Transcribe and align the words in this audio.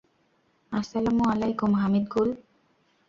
আসসালামু 0.71 1.23
আলাইকুম, 1.31 1.71
হামিদ 1.81 2.05
গুল। 2.13 2.29